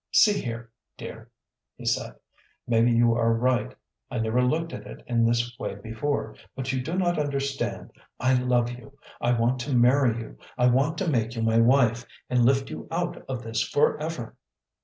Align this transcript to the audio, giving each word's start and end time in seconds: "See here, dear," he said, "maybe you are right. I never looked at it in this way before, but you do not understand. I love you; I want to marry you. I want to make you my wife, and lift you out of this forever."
"See 0.11 0.41
here, 0.41 0.71
dear," 0.97 1.29
he 1.75 1.85
said, 1.85 2.15
"maybe 2.67 2.89
you 2.91 3.13
are 3.13 3.35
right. 3.35 3.75
I 4.09 4.17
never 4.17 4.41
looked 4.41 4.73
at 4.73 4.87
it 4.87 5.03
in 5.05 5.25
this 5.27 5.55
way 5.59 5.75
before, 5.75 6.33
but 6.55 6.73
you 6.73 6.81
do 6.81 6.97
not 6.97 7.19
understand. 7.19 7.91
I 8.19 8.33
love 8.33 8.71
you; 8.71 8.97
I 9.21 9.33
want 9.33 9.59
to 9.59 9.75
marry 9.77 10.17
you. 10.17 10.39
I 10.57 10.69
want 10.69 10.97
to 10.97 11.07
make 11.07 11.35
you 11.35 11.43
my 11.43 11.59
wife, 11.59 12.07
and 12.31 12.43
lift 12.43 12.71
you 12.71 12.87
out 12.89 13.23
of 13.29 13.43
this 13.43 13.61
forever." 13.61 14.35